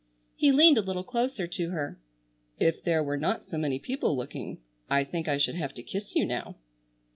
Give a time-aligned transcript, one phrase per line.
[0.35, 1.99] He leaned a little closer to her.
[2.57, 4.57] "If there were not so many people looking
[4.89, 6.55] I think I should have to kiss you now."